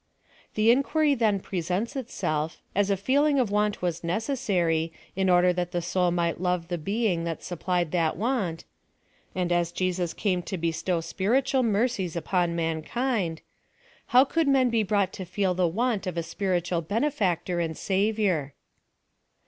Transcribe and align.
The 0.55 0.71
inquiry 0.71 1.13
then 1.13 1.39
presents 1.39 1.95
itself, 1.95 2.57
as 2.73 2.89
a 2.89 2.97
feeling 2.97 3.37
of 3.37 3.51
want 3.51 3.83
was 3.83 4.03
necessary, 4.03 4.91
in 5.15 5.29
order 5.29 5.53
that 5.53 5.73
the 5.73 5.79
soul 5.83 6.09
might 6.09 6.41
love 6.41 6.69
the 6.69 6.79
being 6.79 7.23
that 7.25 7.43
supplied 7.43 7.91
that 7.91 8.17
want— 8.17 8.65
and 9.35 9.51
as 9.51 9.71
Jesus 9.71 10.15
came 10.15 10.41
to 10.41 10.57
bestow 10.57 11.01
spiritual 11.01 11.61
mercies 11.61 12.15
upon 12.15 12.55
man 12.55 12.81
kind— 12.81 13.41
Hoiv 14.11 14.29
could 14.29 14.47
men 14.47 14.71
be 14.71 14.83
broiigJtt 14.83 15.11
to 15.11 15.23
feci 15.25 15.53
the 15.55 15.67
want 15.67 16.07
of 16.07 16.17
a 16.17 16.21
splrilual 16.21 16.81
Benefactor 16.87 17.59
and 17.59 17.77
Savior 17.77 18.55